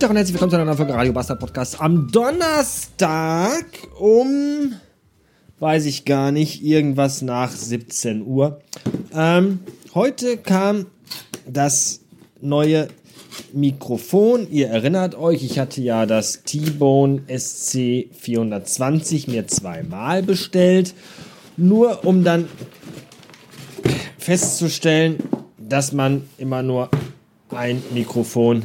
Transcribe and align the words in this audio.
Tag 0.00 0.08
und 0.08 0.16
herzlich 0.16 0.32
willkommen 0.32 0.50
zu 0.50 0.56
einer 0.56 0.64
neuen 0.64 0.78
Folge 0.78 0.94
Radio 0.94 1.12
Bastard 1.12 1.40
Podcast 1.40 1.78
am 1.78 2.10
Donnerstag 2.10 3.66
um, 3.98 4.72
weiß 5.58 5.84
ich 5.84 6.06
gar 6.06 6.32
nicht, 6.32 6.64
irgendwas 6.64 7.20
nach 7.20 7.50
17 7.50 8.22
Uhr. 8.22 8.62
Ähm, 9.14 9.58
heute 9.94 10.38
kam 10.38 10.86
das 11.46 12.00
neue 12.40 12.88
Mikrofon. 13.52 14.50
Ihr 14.50 14.68
erinnert 14.68 15.16
euch, 15.16 15.44
ich 15.44 15.58
hatte 15.58 15.82
ja 15.82 16.06
das 16.06 16.44
T-Bone 16.44 17.24
SC420 17.28 19.30
mir 19.30 19.48
zweimal 19.48 20.22
bestellt, 20.22 20.94
nur 21.58 22.06
um 22.06 22.24
dann 22.24 22.48
festzustellen, 24.16 25.18
dass 25.58 25.92
man 25.92 26.26
immer 26.38 26.62
nur 26.62 26.88
ein 27.50 27.82
Mikrofon 27.92 28.64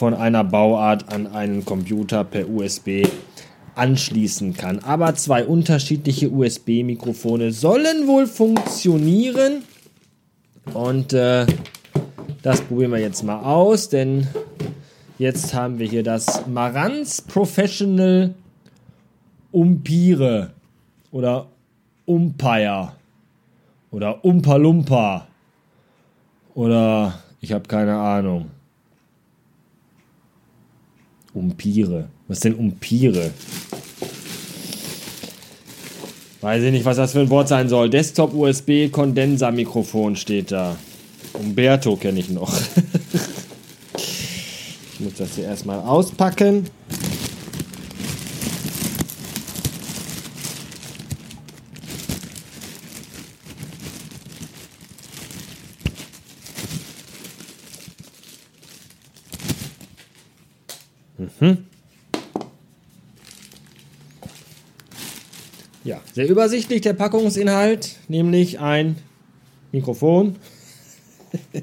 von 0.00 0.14
einer 0.14 0.44
Bauart 0.44 1.12
an 1.12 1.26
einen 1.26 1.66
Computer 1.66 2.24
per 2.24 2.48
USB 2.48 3.06
anschließen 3.74 4.54
kann. 4.54 4.78
Aber 4.78 5.14
zwei 5.14 5.44
unterschiedliche 5.44 6.30
USB-Mikrofone 6.30 7.52
sollen 7.52 8.06
wohl 8.06 8.26
funktionieren. 8.26 9.62
Und 10.72 11.12
äh, 11.12 11.44
das 12.40 12.62
probieren 12.62 12.92
wir 12.92 12.98
jetzt 12.98 13.24
mal 13.24 13.42
aus, 13.42 13.90
denn 13.90 14.26
jetzt 15.18 15.52
haben 15.52 15.78
wir 15.78 15.86
hier 15.86 16.02
das 16.02 16.46
Marantz 16.46 17.20
Professional 17.20 18.34
Umpire 19.52 20.54
oder 21.12 21.46
Umpire 22.06 22.92
oder 23.90 24.24
Umpalumpa 24.24 25.26
oder 26.54 27.18
ich 27.42 27.52
habe 27.52 27.68
keine 27.68 27.98
Ahnung. 27.98 28.46
Umpire. 31.34 32.08
Was 32.28 32.40
denn 32.40 32.54
Umpire? 32.54 33.30
Weiß 36.40 36.62
ich 36.62 36.72
nicht, 36.72 36.84
was 36.84 36.96
das 36.96 37.12
für 37.12 37.20
ein 37.20 37.30
Wort 37.30 37.48
sein 37.48 37.68
soll. 37.68 37.90
Desktop 37.90 38.32
USB 38.34 38.90
Kondenser 38.90 39.52
Mikrofon 39.52 40.16
steht 40.16 40.50
da. 40.52 40.76
Umberto 41.34 41.96
kenne 41.96 42.20
ich 42.20 42.30
noch. 42.30 42.52
ich 44.94 45.00
muss 45.00 45.14
das 45.18 45.34
hier 45.34 45.44
erstmal 45.44 45.80
auspacken. 45.80 46.66
Mhm. 61.40 61.58
Ja, 65.82 66.00
sehr 66.12 66.28
übersichtlich 66.28 66.82
der 66.82 66.92
Packungsinhalt, 66.92 67.96
nämlich 68.08 68.60
ein 68.60 68.96
Mikrofon 69.72 70.36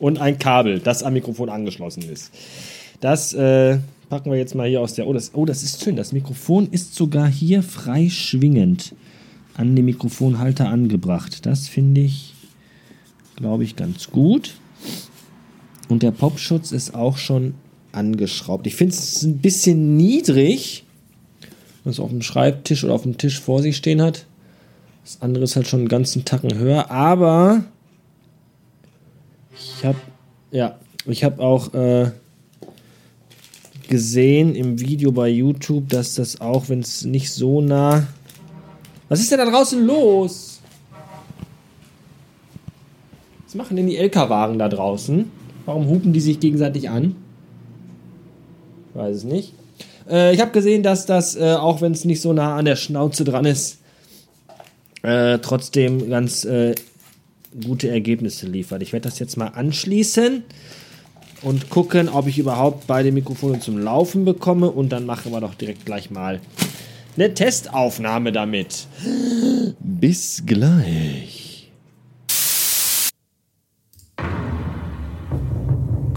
und 0.00 0.18
ein 0.18 0.38
Kabel, 0.38 0.80
das 0.80 1.04
am 1.04 1.12
Mikrofon 1.12 1.48
angeschlossen 1.48 2.02
ist. 2.02 2.32
Das 3.00 3.32
äh, 3.32 3.78
packen 4.08 4.30
wir 4.30 4.38
jetzt 4.38 4.54
mal 4.54 4.68
hier 4.68 4.80
aus 4.80 4.94
der. 4.94 5.06
Oh 5.06 5.12
das, 5.12 5.34
oh, 5.34 5.46
das 5.46 5.62
ist 5.62 5.82
schön. 5.82 5.96
Das 5.96 6.12
Mikrofon 6.12 6.68
ist 6.70 6.94
sogar 6.94 7.28
hier 7.28 7.62
frei 7.62 8.08
schwingend 8.10 8.94
an 9.54 9.76
dem 9.76 9.84
Mikrofonhalter 9.84 10.68
angebracht. 10.68 11.46
Das 11.46 11.68
finde 11.68 12.00
ich, 12.00 12.34
glaube 13.36 13.62
ich, 13.64 13.76
ganz 13.76 14.10
gut. 14.10 14.54
Und 15.88 16.02
der 16.02 16.10
Popschutz 16.10 16.72
ist 16.72 16.94
auch 16.94 17.18
schon 17.18 17.54
angeschraubt. 17.92 18.66
Ich 18.66 18.76
finde 18.76 18.94
es 18.94 19.22
ein 19.22 19.38
bisschen 19.38 19.96
niedrig, 19.96 20.84
wenn 21.84 21.92
es 21.92 22.00
auf 22.00 22.10
dem 22.10 22.22
Schreibtisch 22.22 22.84
oder 22.84 22.94
auf 22.94 23.02
dem 23.02 23.18
Tisch 23.18 23.40
vor 23.40 23.62
sich 23.62 23.76
stehen 23.76 24.02
hat. 24.02 24.26
Das 25.04 25.22
andere 25.22 25.44
ist 25.44 25.56
halt 25.56 25.66
schon 25.66 25.80
einen 25.80 25.88
ganzen 25.88 26.24
Tacken 26.24 26.56
höher, 26.56 26.90
aber 26.90 27.64
ich 29.52 29.84
habe 29.84 29.98
ja, 30.50 30.78
ich 31.06 31.24
habe 31.24 31.42
auch 31.42 31.72
äh, 31.74 32.10
gesehen 33.88 34.54
im 34.54 34.78
Video 34.80 35.12
bei 35.12 35.28
YouTube, 35.28 35.88
dass 35.88 36.14
das 36.14 36.40
auch, 36.40 36.68
wenn 36.68 36.80
es 36.80 37.04
nicht 37.04 37.32
so 37.32 37.60
nah. 37.60 38.06
Was 39.08 39.20
ist 39.20 39.30
denn 39.32 39.38
da 39.38 39.50
draußen 39.50 39.84
los? 39.84 40.60
Was 43.44 43.54
machen 43.54 43.76
denn 43.76 43.88
die 43.88 43.96
LK-Wagen 43.96 44.58
da 44.58 44.68
draußen? 44.68 45.30
Warum 45.66 45.88
hupen 45.88 46.12
die 46.12 46.20
sich 46.20 46.38
gegenseitig 46.38 46.88
an? 46.88 47.16
Weiß 48.94 49.16
es 49.16 49.24
nicht. 49.24 49.52
Äh, 50.08 50.34
ich 50.34 50.40
habe 50.40 50.50
gesehen, 50.50 50.82
dass 50.82 51.06
das, 51.06 51.36
äh, 51.36 51.54
auch 51.54 51.80
wenn 51.80 51.92
es 51.92 52.04
nicht 52.04 52.20
so 52.20 52.32
nah 52.32 52.56
an 52.56 52.64
der 52.64 52.76
Schnauze 52.76 53.24
dran 53.24 53.44
ist, 53.44 53.78
äh, 55.02 55.38
trotzdem 55.38 56.10
ganz 56.10 56.44
äh, 56.44 56.74
gute 57.64 57.88
Ergebnisse 57.88 58.46
liefert. 58.46 58.82
Ich 58.82 58.92
werde 58.92 59.08
das 59.08 59.18
jetzt 59.18 59.36
mal 59.36 59.48
anschließen 59.48 60.44
und 61.42 61.70
gucken, 61.70 62.08
ob 62.08 62.26
ich 62.26 62.38
überhaupt 62.38 62.86
beide 62.86 63.12
Mikrofone 63.12 63.60
zum 63.60 63.78
Laufen 63.78 64.24
bekomme. 64.24 64.70
Und 64.70 64.90
dann 64.90 65.06
machen 65.06 65.32
wir 65.32 65.40
doch 65.40 65.54
direkt 65.54 65.86
gleich 65.86 66.10
mal 66.10 66.40
eine 67.16 67.34
Testaufnahme 67.34 68.32
damit. 68.32 68.86
Bis 69.80 70.42
gleich. 70.46 71.49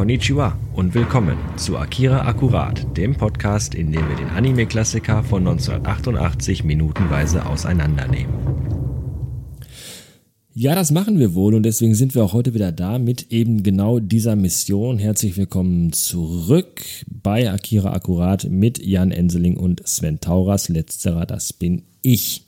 Konnichiwa 0.00 0.58
und 0.72 0.94
willkommen 0.94 1.36
zu 1.58 1.76
Akira 1.76 2.26
Akkurat, 2.26 2.96
dem 2.96 3.14
Podcast, 3.14 3.74
in 3.74 3.92
dem 3.92 4.08
wir 4.08 4.16
den 4.16 4.30
Anime-Klassiker 4.30 5.22
von 5.22 5.46
1988 5.46 6.64
minutenweise 6.64 7.44
auseinandernehmen. 7.44 8.32
Ja, 10.54 10.74
das 10.74 10.90
machen 10.90 11.18
wir 11.18 11.34
wohl 11.34 11.54
und 11.54 11.64
deswegen 11.64 11.94
sind 11.94 12.14
wir 12.14 12.24
auch 12.24 12.32
heute 12.32 12.54
wieder 12.54 12.72
da 12.72 12.98
mit 12.98 13.30
eben 13.30 13.62
genau 13.62 13.98
dieser 13.98 14.36
Mission. 14.36 14.98
Herzlich 14.98 15.36
willkommen 15.36 15.92
zurück 15.92 16.80
bei 17.06 17.50
Akira 17.50 17.92
Akkurat 17.92 18.48
mit 18.48 18.82
Jan 18.82 19.10
Enseling 19.10 19.58
und 19.58 19.86
Sven 19.86 20.18
Tauras. 20.18 20.70
Letzterer, 20.70 21.26
das 21.26 21.52
bin 21.52 21.82
ich. 22.00 22.46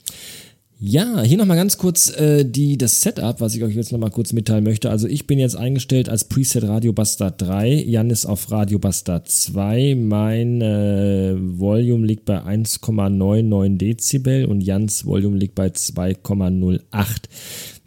Ja, 0.85 1.23
hier 1.23 1.39
nochmal 1.39 1.57
ganz 1.57 1.79
kurz 1.79 2.11
äh, 2.11 2.45
die, 2.45 2.77
das 2.77 3.03
Setup, 3.03 3.41
was 3.41 3.55
ich 3.55 3.63
euch 3.63 3.77
jetzt 3.77 3.93
nochmal 3.93 4.11
kurz 4.11 4.33
mitteilen 4.33 4.65
möchte. 4.65 4.91
Also 4.91 5.07
ich 5.07 5.29
bin 5.29 5.39
jetzt 5.39 5.55
eingestellt 5.55 6.09
als 6.09 6.25
Preset 6.25 6.65
Radio 6.65 6.93
Bastard 6.93 7.41
3, 7.41 7.85
Jan 7.85 8.11
ist 8.11 8.27
auf 8.27 8.51
Radio 8.51 8.81
Bastard 8.81 9.29
2, 9.29 9.95
mein 9.95 10.61
äh, 10.61 11.37
Volume 11.39 12.05
liegt 12.05 12.25
bei 12.25 12.43
1,99 12.43 13.77
Dezibel 13.77 14.45
und 14.47 14.61
Jans 14.61 15.07
Volume 15.07 15.37
liegt 15.37 15.55
bei 15.55 15.69
2,08 15.69 16.81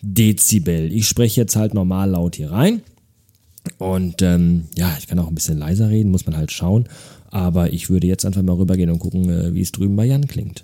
Dezibel. 0.02 0.94
Ich 0.94 1.10
spreche 1.10 1.42
jetzt 1.42 1.58
halt 1.58 1.74
normal 1.74 2.12
laut 2.12 2.38
hier 2.38 2.52
rein. 2.52 2.82
Und 3.78 4.22
ähm, 4.22 4.68
ja, 4.78 4.96
ich 4.98 5.08
kann 5.08 5.20
auch 5.20 5.28
ein 5.28 5.36
bisschen 5.36 5.58
leiser 5.58 5.90
reden, 5.90 6.12
muss 6.12 6.28
man 6.28 6.38
halt 6.38 6.54
schauen. 6.54 6.86
Aber 7.30 7.74
ich 7.74 7.90
würde 7.90 8.08
jetzt 8.08 8.26
einfach 8.26 8.42
mal 8.42 8.56
rübergehen 8.56 8.90
und 8.90 9.00
gucken, 9.00 9.30
äh, 9.30 9.54
wie 9.54 9.62
es 9.62 9.74
drüben 9.74 9.98
bei 9.98 10.06
Jan 10.06 10.28
klingt. 10.28 10.64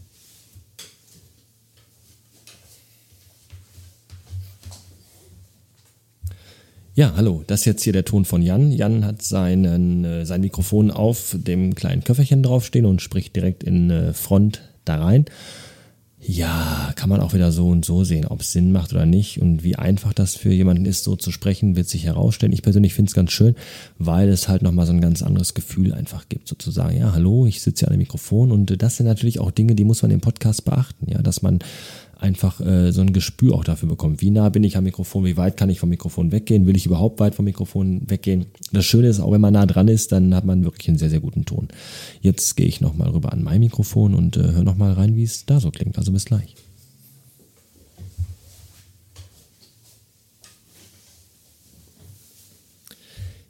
Ja, 7.02 7.14
hallo, 7.16 7.44
das 7.48 7.62
ist 7.62 7.66
jetzt 7.66 7.84
hier 7.84 7.94
der 7.94 8.06
Ton 8.06 8.26
von 8.26 8.44
Jan. 8.44 8.72
Jan 8.72 9.06
hat 9.06 9.24
seinen, 9.24 10.06
äh, 10.06 10.24
sein 10.24 10.42
Mikrofon 10.42 10.92
auf 10.92 11.36
dem 11.36 11.74
kleinen 11.74 12.04
Köfferchen 12.04 12.44
draufstehen 12.44 12.86
und 12.86 13.02
spricht 13.02 13.36
direkt 13.36 13.64
in 13.64 13.90
äh, 13.90 14.14
Front 14.14 14.62
da 14.86 15.04
rein. 15.04 15.26
Ja, 16.20 16.94
kann 16.96 17.10
man 17.10 17.20
auch 17.20 17.34
wieder 17.34 17.52
so 17.52 17.70
und 17.70 17.84
so 17.84 18.04
sehen, 18.04 18.28
ob 18.28 18.42
es 18.42 18.52
Sinn 18.52 18.72
macht 18.72 18.94
oder 18.94 19.08
nicht 19.08 19.42
und 19.42 19.64
wie 19.64 19.78
einfach 19.78 20.14
das 20.14 20.36
für 20.36 20.54
jemanden 20.54 20.86
ist, 20.86 21.04
so 21.04 21.16
zu 21.16 21.32
sprechen, 21.32 21.76
wird 21.76 21.90
sich 21.90 22.06
herausstellen. 22.06 22.54
Ich 22.54 22.62
persönlich 22.62 22.94
finde 22.94 23.10
es 23.10 23.16
ganz 23.16 23.32
schön, 23.32 23.56
weil 23.98 24.30
es 24.30 24.48
halt 24.48 24.62
nochmal 24.62 24.86
so 24.86 24.94
ein 24.94 25.02
ganz 25.02 25.24
anderes 25.24 25.56
Gefühl 25.56 25.94
einfach 25.94 26.30
gibt, 26.30 26.48
sozusagen. 26.48 26.96
Ja, 26.96 27.14
hallo, 27.14 27.48
ich 27.48 27.64
sitze 27.64 27.80
hier 27.80 27.88
an 27.88 27.96
dem 27.96 28.02
Mikrofon 28.02 28.52
und 28.52 28.80
das 28.80 28.98
sind 28.98 29.08
natürlich 29.08 29.40
auch 29.40 29.50
Dinge, 29.50 29.74
die 29.74 29.86
muss 29.86 30.04
man 30.04 30.12
im 30.12 30.22
Podcast 30.22 30.66
beachten, 30.66 31.10
ja, 31.10 31.24
dass 31.24 31.42
man 31.42 31.58
einfach 32.22 32.62
äh, 32.62 32.92
so 32.92 33.02
ein 33.02 33.14
Gespür 33.14 33.56
auch 33.56 33.64
dafür 33.64 33.90
bekommen. 33.90 34.22
Wie 34.22 34.30
nah 34.30 34.50
bin 34.50 34.64
ich 34.64 34.78
am 34.78 34.84
Mikrofon? 34.84 35.26
Wie 35.26 35.38
weit 35.38 35.58
kann 35.58 35.70
ich 35.70 35.80
vom 35.80 35.90
Mikrofon 35.90 36.32
weggehen? 36.32 36.68
Will 36.68 36.76
ich 36.76 36.86
überhaupt 36.86 37.20
weit 37.20 37.34
vom 37.34 37.46
Mikrofon 37.46 38.04
weggehen? 38.08 38.46
Das 38.72 38.86
Schöne 38.86 39.08
ist, 39.08 39.20
auch 39.20 39.32
wenn 39.32 39.42
man 39.42 39.54
nah 39.54 39.66
dran 39.66 39.88
ist, 39.88 40.12
dann 40.12 40.36
hat 40.36 40.46
man 40.46 40.64
wirklich 40.64 40.88
einen 40.88 41.00
sehr, 41.00 41.10
sehr 41.10 41.20
guten 41.20 41.46
Ton. 41.46 41.70
Jetzt 42.22 42.56
gehe 42.56 42.68
ich 42.68 42.80
nochmal 42.80 43.10
rüber 43.10 43.34
an 43.34 43.44
mein 43.44 43.60
Mikrofon 43.60 44.14
und 44.14 44.38
äh, 44.38 44.52
höre 44.52 44.64
nochmal 44.64 44.94
rein, 44.94 45.16
wie 45.16 45.24
es 45.24 45.48
da 45.48 45.60
so 45.60 45.72
klingt. 45.72 45.98
Also 45.98 46.12
bis 46.12 46.26
gleich. 46.26 46.56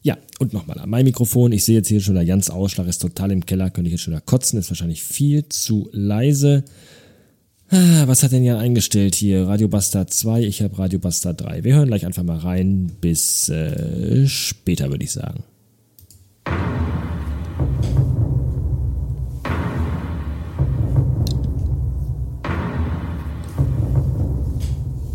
Ja, 0.02 0.18
und 0.40 0.54
nochmal 0.54 0.80
an 0.80 0.90
mein 0.90 1.04
Mikrofon. 1.04 1.52
Ich 1.52 1.66
sehe 1.66 1.76
jetzt 1.76 1.90
hier 1.90 2.00
schon, 2.00 2.16
der 2.16 2.26
ganz 2.26 2.50
Ausschlag 2.50 2.88
ist 2.88 3.02
total 3.02 3.32
im 3.32 3.46
Keller. 3.46 3.70
Könnte 3.70 3.90
ich 3.90 3.94
jetzt 3.94 4.02
schon 4.02 4.14
da 4.14 4.22
kotzen. 4.22 4.58
Ist 4.58 4.72
wahrscheinlich 4.72 5.04
viel 5.04 5.50
zu 5.50 5.90
leise. 5.92 6.64
Ah, 7.74 8.04
was 8.06 8.22
hat 8.22 8.34
denn 8.34 8.44
Jan 8.44 8.58
eingestellt 8.58 9.16
hier? 9.16 9.48
Radio 9.48 9.70
Buster 9.70 10.06
2, 10.06 10.42
ich 10.42 10.62
habe 10.62 10.78
Radio 10.78 11.00
Buster 11.00 11.34
3. 11.34 11.64
Wir 11.64 11.76
hören 11.76 11.88
gleich 11.88 12.06
einfach 12.06 12.24
mal 12.24 12.38
rein. 12.38 12.92
Bis 13.00 13.48
äh, 13.48 14.28
später, 14.28 14.90
würde 14.90 15.06
ich 15.06 15.12
sagen. 15.14 15.46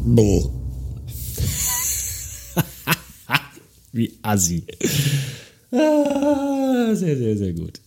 Boah. 0.06 0.50
Wie 3.93 4.14
assi. 4.23 4.64
Ah, 5.73 6.94
sehr, 6.94 7.19
sehr, 7.19 7.37
sehr 7.37 7.53
gut. 7.53 7.81